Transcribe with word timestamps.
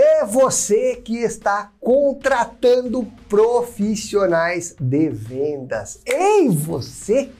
É 0.00 0.24
você 0.24 0.94
que 0.94 1.16
está 1.16 1.72
contratando 1.80 3.04
profissionais 3.28 4.76
de 4.78 5.08
vendas. 5.08 5.98
Ei, 6.06 6.48
você 6.48 7.30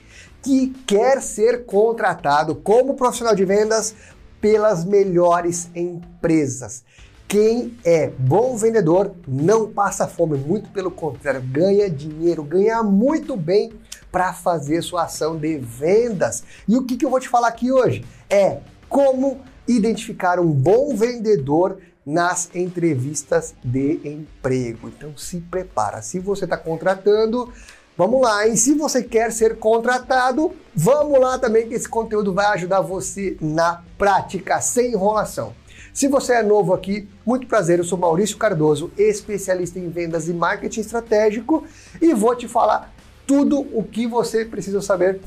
que 0.43 0.67
quer 0.85 1.21
ser 1.21 1.63
contratado 1.63 2.53
como 2.55 2.95
profissional 2.95 3.33
de 3.33 3.45
vendas 3.45 3.95
pelas 4.41 4.83
melhores 4.83 5.69
empresas. 5.73 6.83
Quem 7.29 7.77
é 7.85 8.09
bom 8.09 8.57
vendedor 8.57 9.15
não 9.25 9.71
passa 9.71 10.05
fome, 10.05 10.37
muito 10.37 10.69
pelo 10.71 10.91
contrário, 10.91 11.41
ganha 11.41 11.89
dinheiro, 11.89 12.43
ganha 12.43 12.83
muito 12.83 13.37
bem 13.37 13.71
para 14.11 14.33
fazer 14.33 14.81
sua 14.81 15.03
ação 15.03 15.37
de 15.37 15.57
vendas. 15.57 16.43
E 16.67 16.75
o 16.75 16.83
que, 16.83 16.97
que 16.97 17.05
eu 17.05 17.09
vou 17.09 17.21
te 17.21 17.29
falar 17.29 17.47
aqui 17.47 17.71
hoje 17.71 18.03
é 18.29 18.59
como 18.89 19.39
identificar 19.65 20.39
um 20.39 20.51
bom 20.51 20.95
vendedor 20.95 21.77
nas 22.09 22.49
entrevistas 22.55 23.53
de 23.63 23.99
emprego. 24.03 24.89
Então 24.89 25.15
se 25.15 25.39
prepara. 25.41 26.01
Se 26.01 26.17
você 26.19 26.45
está 26.45 26.57
contratando, 26.57 27.53
vamos 27.95 28.19
lá. 28.21 28.47
E 28.47 28.57
se 28.57 28.73
você 28.73 29.03
quer 29.03 29.31
ser 29.31 29.59
contratado, 29.59 30.51
vamos 30.75 31.19
lá 31.19 31.37
também 31.37 31.67
que 31.67 31.75
esse 31.75 31.87
conteúdo 31.87 32.33
vai 32.33 32.47
ajudar 32.47 32.81
você 32.81 33.37
na 33.39 33.83
prática, 33.95 34.59
sem 34.59 34.93
enrolação. 34.93 35.53
Se 35.93 36.07
você 36.07 36.33
é 36.33 36.43
novo 36.43 36.73
aqui, 36.73 37.07
muito 37.23 37.45
prazer, 37.45 37.77
eu 37.77 37.85
sou 37.85 37.97
Maurício 37.97 38.37
Cardoso, 38.37 38.91
especialista 38.97 39.77
em 39.77 39.89
vendas 39.89 40.27
e 40.27 40.33
marketing 40.33 40.81
estratégico, 40.81 41.65
e 42.01 42.13
vou 42.13 42.35
te 42.35 42.47
falar 42.47 42.91
tudo 43.27 43.59
o 43.59 43.83
que 43.83 44.07
você 44.07 44.45
precisa 44.45 44.81
saber 44.81 45.21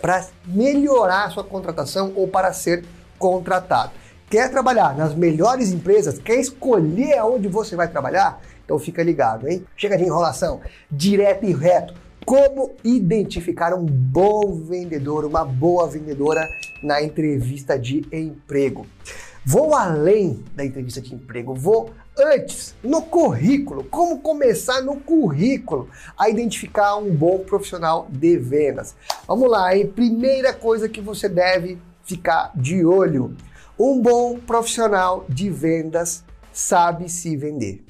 para 0.00 0.26
melhorar 0.44 1.26
a 1.26 1.30
sua 1.30 1.44
contratação 1.44 2.12
ou 2.16 2.26
para 2.26 2.52
ser 2.52 2.84
contratado. 3.18 3.92
Quer 4.30 4.50
trabalhar 4.50 4.94
nas 4.94 5.14
melhores 5.14 5.72
empresas? 5.72 6.18
Quer 6.18 6.38
escolher 6.38 7.16
aonde 7.16 7.48
você 7.48 7.74
vai 7.74 7.88
trabalhar? 7.88 8.42
Então 8.62 8.78
fica 8.78 9.02
ligado, 9.02 9.48
hein? 9.48 9.64
Chega 9.74 9.96
de 9.96 10.04
enrolação, 10.04 10.60
direto 10.90 11.46
e 11.46 11.54
reto. 11.54 11.94
Como 12.26 12.74
identificar 12.84 13.72
um 13.72 13.86
bom 13.86 14.52
vendedor, 14.68 15.24
uma 15.24 15.46
boa 15.46 15.88
vendedora 15.88 16.46
na 16.82 17.02
entrevista 17.02 17.78
de 17.78 18.06
emprego? 18.12 18.86
Vou 19.46 19.74
além 19.74 20.44
da 20.54 20.62
entrevista 20.62 21.00
de 21.00 21.14
emprego, 21.14 21.54
vou 21.54 21.90
antes, 22.18 22.74
no 22.84 23.00
currículo. 23.00 23.82
Como 23.84 24.18
começar 24.18 24.82
no 24.82 24.96
currículo 24.96 25.88
a 26.18 26.28
identificar 26.28 26.96
um 26.96 27.10
bom 27.14 27.38
profissional 27.38 28.06
de 28.10 28.36
vendas? 28.36 28.94
Vamos 29.26 29.50
lá, 29.50 29.74
hein? 29.74 29.86
Primeira 29.86 30.52
coisa 30.52 30.86
que 30.86 31.00
você 31.00 31.30
deve 31.30 31.78
ficar 32.04 32.52
de 32.54 32.84
olho 32.84 33.34
um 33.78 34.00
bom 34.00 34.38
profissional 34.38 35.24
de 35.28 35.48
vendas 35.48 36.24
sabe 36.52 37.08
se 37.08 37.36
vender. 37.36 37.84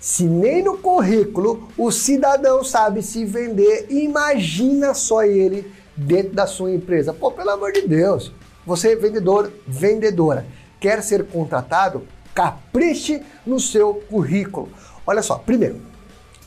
Se 0.00 0.24
nem 0.24 0.62
no 0.64 0.78
currículo 0.78 1.68
o 1.76 1.90
cidadão 1.90 2.64
sabe 2.64 3.02
se 3.02 3.24
vender, 3.24 3.86
imagina 3.90 4.94
só 4.94 5.22
ele 5.22 5.70
dentro 5.94 6.32
da 6.32 6.46
sua 6.46 6.72
empresa. 6.72 7.12
Pô, 7.12 7.30
pelo 7.30 7.50
amor 7.50 7.72
de 7.72 7.82
Deus, 7.82 8.32
você 8.64 8.92
é 8.92 8.96
vendedor, 8.96 9.52
vendedora, 9.66 10.46
quer 10.80 11.02
ser 11.02 11.26
contratado? 11.26 12.06
Capriche 12.34 13.22
no 13.44 13.60
seu 13.60 13.94
currículo. 14.08 14.70
Olha 15.06 15.22
só, 15.22 15.36
primeiro, 15.36 15.80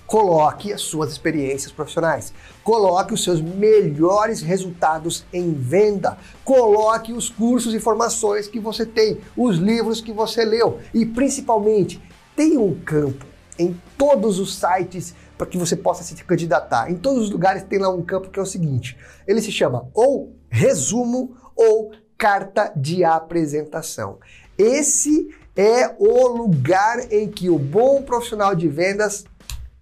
Coloque 0.06 0.72
as 0.72 0.82
suas 0.82 1.12
experiências 1.12 1.72
profissionais. 1.72 2.34
Coloque 2.64 3.14
os 3.14 3.24
seus 3.24 3.42
melhores 3.42 4.42
resultados 4.42 5.26
em 5.34 5.54
venda. 5.54 6.18
Coloque 6.44 7.14
os 7.14 7.30
cursos 7.30 7.74
e 7.74 7.80
formações 7.80 8.48
que 8.48 8.60
você 8.60 8.86
tem, 8.86 9.20
os 9.36 9.58
livros 9.58 10.02
que 10.02 10.12
você 10.12 10.46
leu 10.46 10.80
e 10.94 11.06
principalmente 11.06 12.02
tenha 12.36 12.60
um 12.60 12.76
campo 12.76 13.26
em 13.58 13.80
todos 13.98 14.40
os 14.40 14.56
sites 14.56 15.14
para 15.38 15.48
que 15.48 15.58
você 15.58 15.76
possa 15.76 16.04
se 16.04 16.16
candidatar. 16.24 16.90
Em 16.92 16.96
todos 16.96 17.24
os 17.24 17.30
lugares 17.30 17.64
tem 17.64 17.80
lá 17.80 17.90
um 17.90 18.02
campo 18.02 18.30
que 18.30 18.40
é 18.40 18.42
o 18.42 18.46
seguinte: 18.46 18.98
ele 19.28 19.42
se 19.42 19.52
chama 19.52 19.88
ou 19.94 20.36
resumo 20.50 21.36
ou 21.56 21.92
carta 22.18 22.72
de 22.76 23.04
apresentação. 23.04 24.20
Esse 24.58 25.30
é 25.56 25.96
o 26.00 26.28
lugar 26.28 27.12
em 27.12 27.30
que 27.30 27.50
o 27.50 27.60
bom 27.60 28.02
profissional 28.02 28.56
de 28.56 28.68
vendas 28.68 29.26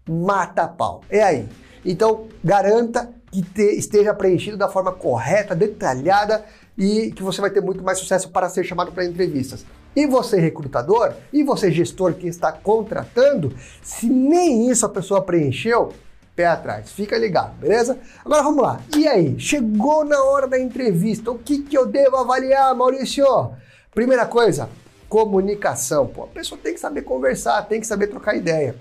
mata 0.07 0.67
pau. 0.67 1.01
É 1.09 1.23
aí. 1.23 1.49
Então, 1.85 2.27
garanta 2.43 3.09
que 3.31 3.41
te, 3.41 3.63
esteja 3.77 4.13
preenchido 4.13 4.57
da 4.57 4.67
forma 4.67 4.91
correta, 4.91 5.55
detalhada 5.55 6.43
e 6.77 7.11
que 7.11 7.23
você 7.23 7.41
vai 7.41 7.49
ter 7.49 7.61
muito 7.61 7.83
mais 7.83 7.97
sucesso 7.97 8.29
para 8.29 8.49
ser 8.49 8.63
chamado 8.63 8.91
para 8.91 9.05
entrevistas. 9.05 9.65
E 9.95 10.05
você, 10.05 10.39
recrutador, 10.39 11.13
e 11.33 11.43
você, 11.43 11.71
gestor 11.71 12.13
que 12.13 12.27
está 12.27 12.51
contratando, 12.51 13.53
se 13.81 14.07
nem 14.07 14.69
isso 14.69 14.85
a 14.85 14.89
pessoa 14.89 15.21
preencheu, 15.21 15.91
pé 16.35 16.45
atrás, 16.45 16.91
fica 16.91 17.17
ligado, 17.17 17.59
beleza? 17.59 17.99
Agora 18.23 18.43
vamos 18.43 18.63
lá. 18.63 18.81
E 18.95 19.07
aí, 19.07 19.37
chegou 19.37 20.05
na 20.05 20.23
hora 20.23 20.47
da 20.47 20.57
entrevista, 20.57 21.31
o 21.31 21.37
que, 21.37 21.59
que 21.59 21.77
eu 21.77 21.85
devo 21.85 22.17
avaliar, 22.17 22.73
Maurício? 22.73 23.51
Primeira 23.93 24.25
coisa, 24.25 24.69
comunicação. 25.09 26.07
Pô, 26.07 26.23
a 26.23 26.27
pessoa 26.27 26.59
tem 26.61 26.73
que 26.73 26.79
saber 26.79 27.01
conversar, 27.01 27.61
tem 27.63 27.81
que 27.81 27.87
saber 27.87 28.07
trocar 28.07 28.35
ideia. 28.35 28.75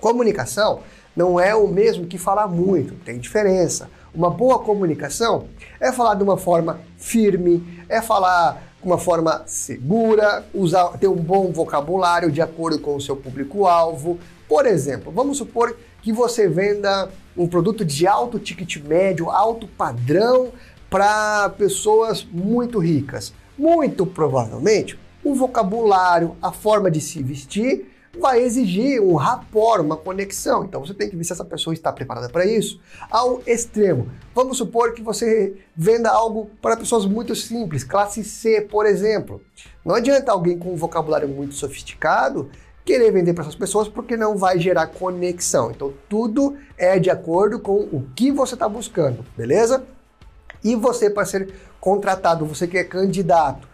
Comunicação 0.00 0.80
não 1.16 1.40
é 1.40 1.54
o 1.54 1.66
mesmo 1.66 2.06
que 2.06 2.16
falar 2.16 2.46
muito, 2.46 2.94
tem 3.04 3.18
diferença. 3.18 3.90
Uma 4.14 4.30
boa 4.30 4.60
comunicação 4.60 5.48
é 5.80 5.90
falar 5.90 6.14
de 6.14 6.22
uma 6.22 6.36
forma 6.36 6.80
firme, 6.96 7.84
é 7.88 8.00
falar 8.00 8.62
de 8.80 8.86
uma 8.86 8.98
forma 8.98 9.42
segura, 9.46 10.46
usar, 10.54 10.96
ter 10.98 11.08
um 11.08 11.16
bom 11.16 11.50
vocabulário 11.50 12.30
de 12.30 12.40
acordo 12.40 12.78
com 12.78 12.94
o 12.94 13.00
seu 13.00 13.16
público-alvo. 13.16 14.18
Por 14.48 14.64
exemplo, 14.64 15.10
vamos 15.10 15.38
supor 15.38 15.76
que 16.00 16.12
você 16.12 16.48
venda 16.48 17.10
um 17.36 17.48
produto 17.48 17.84
de 17.84 18.06
alto 18.06 18.38
ticket 18.38 18.76
médio, 18.76 19.30
alto 19.30 19.66
padrão 19.66 20.52
para 20.88 21.48
pessoas 21.50 22.24
muito 22.24 22.78
ricas. 22.78 23.32
Muito 23.58 24.06
provavelmente, 24.06 24.96
o 25.24 25.34
vocabulário, 25.34 26.36
a 26.40 26.52
forma 26.52 26.88
de 26.88 27.00
se 27.00 27.20
vestir 27.22 27.90
vai 28.18 28.40
exigir 28.42 29.00
um 29.02 29.14
rapport, 29.14 29.80
uma 29.80 29.96
conexão. 29.96 30.64
Então 30.64 30.84
você 30.84 30.94
tem 30.94 31.08
que 31.08 31.16
ver 31.16 31.24
se 31.24 31.32
essa 31.32 31.44
pessoa 31.44 31.74
está 31.74 31.92
preparada 31.92 32.28
para 32.28 32.46
isso. 32.46 32.80
Ao 33.10 33.42
extremo, 33.46 34.08
vamos 34.34 34.58
supor 34.58 34.92
que 34.92 35.02
você 35.02 35.56
venda 35.76 36.10
algo 36.10 36.50
para 36.62 36.76
pessoas 36.76 37.04
muito 37.04 37.34
simples, 37.34 37.84
classe 37.84 38.22
C, 38.24 38.60
por 38.60 38.86
exemplo. 38.86 39.40
Não 39.84 39.94
adianta 39.94 40.32
alguém 40.32 40.58
com 40.58 40.72
um 40.72 40.76
vocabulário 40.76 41.28
muito 41.28 41.54
sofisticado 41.54 42.50
querer 42.88 43.12
vender 43.12 43.34
para 43.34 43.42
essas 43.42 43.54
pessoas 43.54 43.86
porque 43.86 44.16
não 44.16 44.34
vai 44.34 44.58
gerar 44.58 44.86
conexão. 44.86 45.70
Então 45.70 45.92
tudo 46.08 46.56
é 46.78 46.98
de 46.98 47.10
acordo 47.10 47.60
com 47.60 47.80
o 47.80 48.06
que 48.16 48.32
você 48.32 48.54
está 48.54 48.66
buscando, 48.66 49.22
beleza? 49.36 49.84
E 50.64 50.74
você 50.74 51.10
para 51.10 51.26
ser 51.26 51.52
contratado, 51.78 52.46
você 52.46 52.66
que 52.66 52.78
é 52.78 52.84
candidato, 52.84 53.67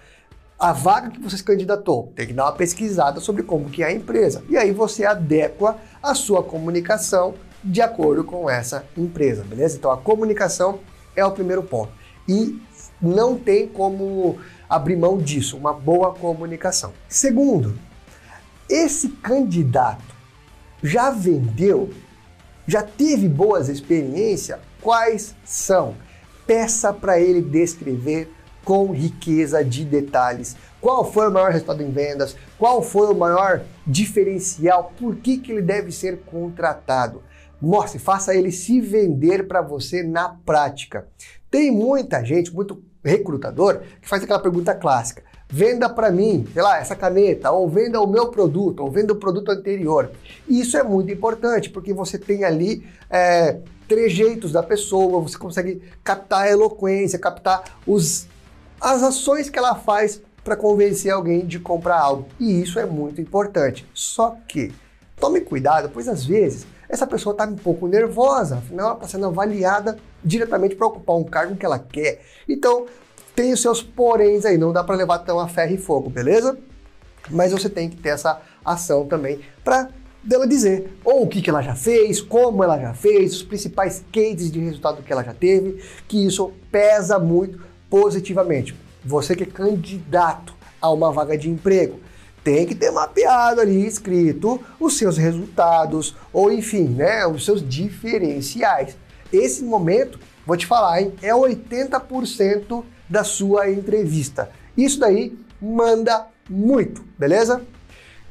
a 0.59 0.73
vaga 0.73 1.11
que 1.11 1.21
você 1.21 1.37
se 1.37 1.45
candidatou, 1.45 2.13
tem 2.15 2.27
que 2.27 2.33
dar 2.33 2.45
uma 2.45 2.53
pesquisada 2.53 3.21
sobre 3.21 3.43
como 3.43 3.69
que 3.69 3.83
é 3.83 3.87
a 3.87 3.93
empresa. 3.93 4.43
E 4.49 4.57
aí 4.57 4.73
você 4.73 5.05
adequa 5.05 5.77
a 6.03 6.15
sua 6.15 6.43
comunicação 6.43 7.35
de 7.63 7.81
acordo 7.81 8.25
com 8.25 8.49
essa 8.49 8.85
empresa, 8.97 9.43
beleza? 9.43 9.77
Então 9.77 9.91
a 9.91 9.97
comunicação 9.97 10.81
é 11.17 11.25
o 11.25 11.33
primeiro 11.33 11.63
ponto. 11.63 11.93
E 12.29 12.61
não 13.01 13.37
tem 13.37 13.69
como 13.69 14.39
abrir 14.69 14.97
mão 14.97 15.19
disso, 15.19 15.57
uma 15.57 15.73
boa 15.73 16.15
comunicação. 16.15 16.93
Segundo, 17.09 17.79
esse 18.69 19.09
candidato 19.09 20.15
já 20.83 21.11
vendeu, 21.11 21.91
já 22.67 22.83
teve 22.83 23.29
boas 23.29 23.69
experiências? 23.69 24.59
Quais 24.81 25.35
são? 25.45 25.95
Peça 26.47 26.93
para 26.93 27.19
ele 27.19 27.41
descrever 27.41 28.31
com 28.65 28.91
riqueza 28.91 29.65
de 29.65 29.85
detalhes. 29.85 30.57
Qual 30.81 31.05
foi 31.05 31.29
o 31.29 31.33
maior 31.33 31.51
resultado 31.51 31.83
em 31.83 31.91
vendas? 31.91 32.37
Qual 32.59 32.83
foi 32.83 33.09
o 33.09 33.15
maior 33.15 33.63
diferencial? 33.87 34.93
Por 34.99 35.17
que, 35.17 35.39
que 35.39 35.53
ele 35.53 35.63
deve 35.63 35.93
ser 35.93 36.21
contratado? 36.27 37.23
Mostre, 37.61 37.99
faça 37.99 38.35
ele 38.35 38.51
se 38.51 38.81
vender 38.81 39.47
para 39.47 39.63
você 39.63 40.03
na 40.03 40.29
prática. 40.29 41.07
Tem 41.51 41.71
muita 41.71 42.23
gente, 42.25 42.55
muito 42.55 42.83
recrutador, 43.03 43.81
que 44.01 44.09
faz 44.09 44.23
aquela 44.23 44.41
pergunta 44.41 44.75
clássica: 44.75 45.23
venda 45.49 45.89
para 45.89 46.11
mim, 46.11 46.47
sei 46.53 46.63
lá, 46.63 46.79
essa 46.79 46.97
caneta, 46.97 47.51
ou 47.51 47.69
venda 47.69 48.01
o 48.01 48.07
meu 48.07 48.29
produto, 48.29 48.81
ou 48.81 48.91
venda 48.91 49.13
o 49.13 49.17
produto 49.17 49.51
anterior. 49.51 50.11
Isso 50.49 50.77
é 50.77 50.83
muito 50.83 51.13
importante, 51.13 51.71
porque 51.71 51.93
você 51.93 52.19
tem 52.19 52.45
ali 52.45 52.87
é, 53.09 53.59
trejeitos 53.89 54.53
da 54.53 54.63
pessoa, 54.63 55.21
você 55.21 55.39
consegue 55.39 55.83
captar 56.03 56.43
a 56.43 56.51
eloquência, 56.51 57.19
captar 57.19 57.79
os 57.87 58.27
as 58.85 59.03
ações 59.03 59.49
que 59.49 59.59
ela 59.59 59.75
faz 59.75 60.21
para 60.45 60.55
convencer 60.55 61.11
alguém 61.11 61.47
de 61.47 61.59
comprar 61.59 61.99
algo. 61.99 62.29
E 62.39 62.61
isso 62.61 62.79
é 62.79 62.85
muito 62.85 63.19
importante. 63.19 63.89
Só 63.95 64.37
que 64.47 64.75
tome 65.19 65.41
cuidado, 65.41 65.89
pois 65.89 66.07
às 66.07 66.27
vezes 66.27 66.67
essa 66.87 67.07
pessoa 67.07 67.33
está 67.33 67.47
um 67.47 67.57
pouco 67.57 67.89
nervosa, 67.89 68.59
afinal 68.59 68.89
ela 68.89 68.95
está 68.97 69.09
sendo 69.09 69.25
avaliada 69.25 69.97
diretamente 70.23 70.77
para 70.77 70.87
ocupar 70.87 71.17
um 71.17 71.25
cargo 71.25 71.57
que 71.57 71.65
ela 71.65 71.79
quer. 71.79 72.21
Então, 72.47 72.85
tem 73.35 73.55
os 73.55 73.63
seus 73.63 73.83
poréns 73.83 74.45
aí, 74.45 74.59
não 74.59 74.71
dá 74.71 74.85
para 74.85 74.97
levar 74.97 75.21
tão 75.21 75.41
a 75.41 75.49
ferro 75.49 75.73
e 75.73 75.79
fogo, 75.79 76.11
beleza? 76.11 76.59
Mas 77.31 77.53
você 77.53 77.71
tem 77.71 77.89
que 77.89 77.97
ter 77.97 78.11
essa 78.11 78.39
ação 78.63 79.07
também 79.07 79.41
para 79.65 79.89
dela 80.23 80.47
dizer 80.47 80.99
ou 81.03 81.23
o 81.23 81.27
que, 81.27 81.41
que 81.41 81.49
ela 81.49 81.63
já 81.63 81.75
fez, 81.75 82.21
como 82.21 82.63
ela 82.63 82.79
já 82.79 82.93
fez, 82.93 83.35
os 83.35 83.43
principais 83.43 84.05
cases 84.13 84.53
de 84.53 84.59
resultado 84.59 85.03
que 85.03 85.13
ela 85.13 85.25
já 85.25 85.33
teve, 85.33 85.83
que 86.07 86.27
isso 86.27 86.53
pesa 86.71 87.19
muito 87.19 87.59
positivamente. 87.89 88.75
Você 89.05 89.35
que 89.37 89.43
é 89.43 89.47
candidato 89.47 90.55
a 90.81 90.91
uma 90.91 91.13
vaga 91.13 91.37
de 91.37 91.49
emprego, 91.49 92.01
tem 92.43 92.67
que 92.67 92.75
ter 92.75 92.91
mapeado 92.91 93.61
ali, 93.61 93.87
escrito 93.87 94.61
os 94.79 94.99
seus 94.99 95.17
resultados, 95.17 96.15
ou 96.33 96.53
enfim, 96.53 96.85
né, 96.89 97.27
os 97.27 97.45
seus 97.45 97.67
diferenciais. 97.67 98.97
Esse 99.33 99.65
momento, 99.65 100.19
vou 100.47 100.57
te 100.57 100.67
falar, 100.67 101.01
hein, 101.01 101.15
é 101.23 101.33
80% 101.33 102.85
da 103.09 103.25
sua 103.25 103.71
entrevista. 103.71 104.51
Isso 104.77 105.01
daí 105.01 105.39
manda 105.61 106.27
muito, 106.49 107.03
beleza? 107.19 107.63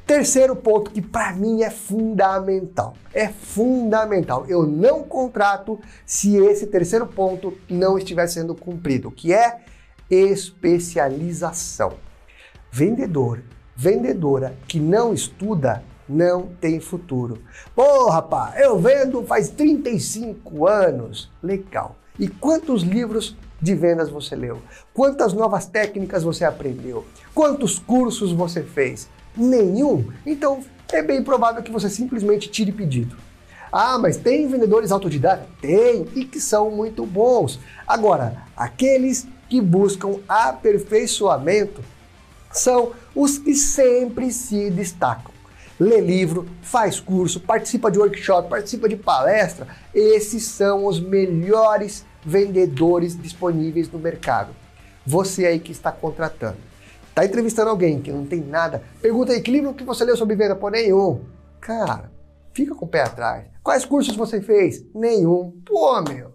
Terceiro 0.06 0.56
ponto 0.56 0.92
que 0.92 1.02
para 1.02 1.34
mim 1.34 1.64
é 1.64 1.70
fundamental. 1.70 2.96
É 3.14 3.30
fundamental. 3.30 4.46
Eu 4.48 4.68
não 4.68 5.04
contrato 5.04 5.80
se 6.06 6.36
esse 6.36 6.68
terceiro 6.68 7.08
ponto 7.08 7.58
não 7.70 7.98
estiver 7.98 8.28
sendo 8.28 8.54
cumprido, 8.54 9.10
que 9.10 9.34
é 9.34 9.62
especialização. 10.10 11.94
Vendedor, 12.72 13.42
vendedora 13.76 14.56
que 14.68 14.80
não 14.80 15.14
estuda 15.14 15.84
não 16.08 16.48
tem 16.60 16.80
futuro. 16.80 17.42
Pô, 17.76 18.10
rapaz, 18.10 18.60
eu 18.60 18.78
vendo 18.78 19.24
faz 19.24 19.50
35 19.50 20.68
anos. 20.68 21.32
Legal. 21.42 21.96
E 22.20 22.28
quantos 22.28 22.84
livros 22.84 23.36
de 23.62 23.74
vendas 23.74 24.10
você 24.10 24.36
leu? 24.36 24.62
Quantas 24.94 25.34
novas 25.34 25.66
técnicas 25.66 26.24
você 26.24 26.44
aprendeu? 26.44 27.06
Quantos 27.34 27.80
cursos 27.80 28.32
você 28.34 28.62
fez? 28.62 29.10
Nenhum? 29.36 30.12
Então 30.26 30.64
é 30.92 31.02
bem 31.02 31.24
provável 31.24 31.64
que 31.64 31.72
você 31.72 31.90
simplesmente 31.90 32.50
tire 32.50 32.72
pedido. 32.72 33.18
Ah, 33.72 33.98
mas 33.98 34.18
tem 34.18 34.48
vendedores 34.48 34.92
autodidatas? 34.92 35.48
Tem, 35.60 36.08
e 36.14 36.26
que 36.26 36.40
são 36.40 36.70
muito 36.70 37.06
bons. 37.06 37.60
Agora, 37.88 38.44
aqueles 38.56 39.28
que 39.50 39.60
buscam 39.60 40.20
aperfeiçoamento 40.30 41.82
são 42.52 42.92
os 43.16 43.40
que 43.40 43.56
sempre 43.56 44.32
se 44.32 44.70
destacam. 44.70 45.32
Lê 45.80 46.00
livro, 46.00 46.48
faz 46.62 47.00
curso, 47.00 47.40
participa 47.40 47.90
de 47.90 47.98
workshop, 47.98 48.48
participa 48.48 48.88
de 48.88 48.96
palestra. 48.96 49.68
Esses 49.94 50.44
são 50.44 50.86
os 50.86 51.00
melhores 51.00 52.06
vendedores 52.24 53.20
disponíveis 53.20 53.92
no 53.92 53.98
mercado. 53.98 54.56
Você 55.04 55.48
aí 55.48 55.60
que 55.60 55.72
está 55.72 55.92
contratando 55.92 56.73
Tá 57.14 57.24
entrevistando 57.24 57.70
alguém 57.70 58.02
que 58.02 58.12
não 58.12 58.26
tem 58.26 58.42
nada, 58.42 58.82
pergunta 59.00 59.34
aí, 59.34 59.42
que 59.42 59.52
livro 59.52 59.74
que 59.74 59.84
você 59.84 60.04
leu 60.04 60.18
sobre 60.18 60.36
venda? 60.36 60.56
Pô, 60.56 60.70
nenhum. 60.70 61.22
Cara, 61.62 62.12
fica 62.54 62.74
com 62.74 62.86
o 62.86 62.90
pé 62.90 63.04
atrás. 63.04 63.46
Quais 63.62 63.86
cursos 63.86 64.16
você 64.16 64.42
fez? 64.42 64.84
Nenhum. 64.96 65.54
Pô, 65.64 66.02
meu. 66.02 66.34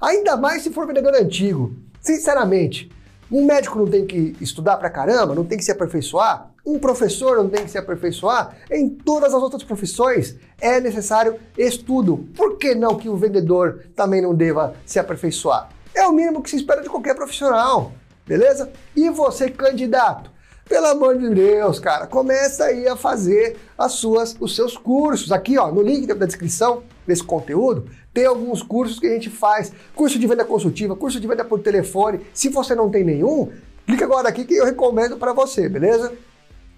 Ainda 0.00 0.36
mais 0.36 0.62
se 0.62 0.70
for 0.70 0.86
vendedor 0.86 1.14
antigo. 1.14 1.74
Sinceramente, 2.00 2.90
um 3.30 3.44
médico 3.44 3.78
não 3.78 3.86
tem 3.86 4.06
que 4.06 4.36
estudar 4.40 4.76
pra 4.76 4.88
caramba, 4.88 5.34
não 5.34 5.44
tem 5.44 5.58
que 5.58 5.64
se 5.64 5.72
aperfeiçoar? 5.72 6.50
Um 6.64 6.78
professor 6.78 7.36
não 7.36 7.48
tem 7.48 7.64
que 7.64 7.70
se 7.70 7.78
aperfeiçoar? 7.78 8.56
Em 8.70 8.88
todas 8.88 9.34
as 9.34 9.42
outras 9.42 9.64
profissões 9.64 10.36
é 10.60 10.80
necessário 10.80 11.40
estudo. 11.58 12.28
Por 12.36 12.56
que 12.56 12.74
não 12.74 12.96
que 12.96 13.08
o 13.08 13.16
vendedor 13.16 13.84
também 13.96 14.22
não 14.22 14.34
deva 14.34 14.74
se 14.86 14.98
aperfeiçoar? 14.98 15.70
É 15.92 16.06
o 16.06 16.12
mínimo 16.12 16.40
que 16.40 16.50
se 16.50 16.56
espera 16.56 16.82
de 16.82 16.88
qualquer 16.88 17.16
profissional 17.16 17.92
beleza? 18.26 18.70
E 18.94 19.08
você, 19.10 19.50
candidato, 19.50 20.30
pelo 20.68 20.86
amor 20.86 21.18
de 21.18 21.28
Deus, 21.30 21.80
cara, 21.80 22.06
começa 22.06 22.64
aí 22.64 22.86
a 22.86 22.94
fazer 22.94 23.56
as 23.76 23.92
suas, 23.92 24.36
os 24.38 24.54
seus 24.54 24.76
cursos. 24.76 25.32
Aqui, 25.32 25.58
ó, 25.58 25.70
no 25.72 25.82
link 25.82 26.06
da 26.06 26.14
descrição 26.14 26.84
desse 27.06 27.24
conteúdo, 27.24 27.90
tem 28.14 28.24
alguns 28.24 28.62
cursos 28.62 29.00
que 29.00 29.06
a 29.08 29.12
gente 29.12 29.28
faz. 29.28 29.72
Curso 29.96 30.18
de 30.18 30.26
venda 30.26 30.44
consultiva, 30.44 30.94
curso 30.94 31.18
de 31.20 31.26
venda 31.26 31.44
por 31.44 31.58
telefone. 31.60 32.20
Se 32.32 32.48
você 32.48 32.74
não 32.74 32.88
tem 32.88 33.02
nenhum, 33.02 33.50
clica 33.84 34.04
agora 34.04 34.28
aqui 34.28 34.44
que 34.44 34.54
eu 34.54 34.64
recomendo 34.64 35.16
para 35.16 35.32
você, 35.32 35.68
beleza? 35.68 36.12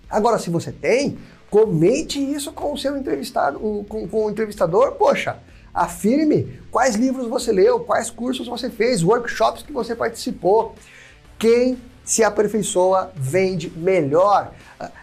Agora, 0.08 0.38
se 0.38 0.48
você 0.48 0.72
tem, 0.72 1.18
comente 1.50 2.18
isso 2.18 2.50
com 2.50 2.72
o 2.72 2.78
seu 2.78 2.96
entrevistado, 2.96 3.58
com, 3.86 4.08
com 4.08 4.24
o 4.24 4.30
entrevistador, 4.30 4.92
poxa, 4.92 5.38
afirme 5.74 6.60
quais 6.70 6.96
livros 6.96 7.28
você 7.28 7.52
leu, 7.52 7.80
quais 7.80 8.10
cursos 8.10 8.46
você 8.46 8.70
fez, 8.70 9.02
workshops 9.02 9.62
que 9.62 9.72
você 9.72 9.94
participou. 9.94 10.74
Quem 11.42 11.76
se 12.04 12.22
aperfeiçoa 12.22 13.10
vende 13.16 13.68
melhor. 13.68 14.52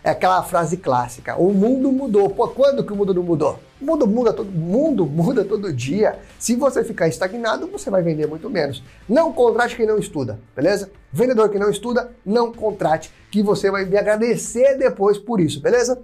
É 0.02 0.12
aquela 0.12 0.42
frase 0.42 0.78
clássica. 0.78 1.36
O 1.36 1.52
mundo 1.52 1.92
mudou. 1.92 2.30
Pô, 2.30 2.48
quando 2.48 2.82
que 2.82 2.94
o 2.94 2.96
mundo 2.96 3.14
não 3.14 3.24
mudou? 3.24 3.60
O 3.82 3.84
mundo 3.84 4.08
muda 4.08 4.32
todo, 4.32 4.50
mundo 4.50 5.06
muda 5.06 5.44
todo 5.44 5.74
dia. 5.74 6.18
Se 6.40 6.56
você 6.56 6.82
ficar 6.82 7.10
estagnado, 7.10 7.68
você 7.68 7.90
vai 7.90 8.02
vender 8.02 8.26
muito 8.26 8.50
menos. 8.50 8.82
Não 9.08 9.34
contrate 9.34 9.76
quem 9.76 9.86
não 9.86 10.00
estuda, 10.00 10.40
beleza? 10.56 10.90
Vendedor 11.12 11.50
que 11.50 11.60
não 11.60 11.70
estuda, 11.70 12.10
não 12.26 12.54
contrate, 12.54 13.12
que 13.30 13.44
você 13.44 13.70
vai 13.70 13.84
me 13.84 13.98
agradecer 13.98 14.78
depois 14.78 15.18
por 15.18 15.42
isso, 15.42 15.60
beleza? 15.60 16.02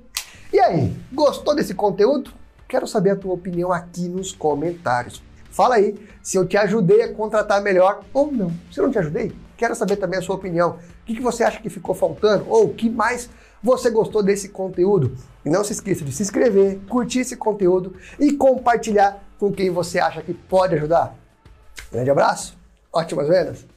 E 0.52 0.60
aí, 0.60 0.94
gostou 1.14 1.56
desse 1.56 1.74
conteúdo? 1.74 2.34
Quero 2.68 2.86
saber 2.86 3.12
a 3.12 3.16
tua 3.16 3.34
opinião 3.34 3.72
aqui 3.72 4.10
nos 4.10 4.34
comentários. 4.34 5.24
Fala 5.56 5.76
aí 5.76 5.96
se 6.22 6.38
eu 6.38 6.46
te 6.46 6.58
ajudei 6.58 7.02
a 7.02 7.14
contratar 7.14 7.62
melhor 7.62 8.02
ou 8.14 8.32
não. 8.32 8.52
Se 8.72 8.80
eu 8.80 8.84
não 8.84 8.92
te 8.92 9.00
ajudei, 9.00 9.34
Quero 9.58 9.76
saber 9.76 9.96
também 9.96 10.20
a 10.20 10.22
sua 10.22 10.36
opinião. 10.36 10.78
O 11.04 11.06
que 11.06 11.20
você 11.22 11.44
acha 11.44 11.62
que 11.62 11.70
ficou 11.70 11.96
faltando? 11.96 12.46
Ou 12.50 12.66
o 12.66 12.74
que 12.74 12.90
mais 12.90 13.30
você 13.64 13.90
gostou 13.90 14.22
desse 14.22 14.50
conteúdo? 14.50 15.16
E 15.46 15.50
não 15.50 15.64
se 15.64 15.74
esqueça 15.74 16.04
de 16.04 16.12
se 16.12 16.24
inscrever, 16.24 16.80
curtir 16.90 17.20
esse 17.20 17.38
conteúdo 17.38 17.96
e 18.20 18.34
compartilhar 18.34 19.24
com 19.40 19.52
quem 19.52 19.70
você 19.70 20.00
acha 20.00 20.22
que 20.22 20.34
pode 20.34 20.76
ajudar. 20.76 21.16
Grande 21.92 22.10
abraço, 22.10 22.58
ótimas 22.92 23.28
vendas! 23.28 23.75